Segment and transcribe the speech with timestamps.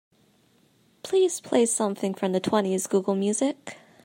[1.03, 3.77] Please play something from the twenties google music